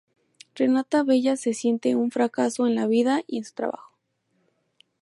Renata 0.55 1.03
Bella 1.03 1.35
se 1.35 1.53
siente 1.53 1.95
un 1.95 2.09
fracaso 2.09 2.65
en 2.65 2.73
la 2.73 2.87
vida 2.87 3.21
y 3.27 3.37
en 3.37 3.43
su 3.45 3.53
trabajo. 3.53 3.93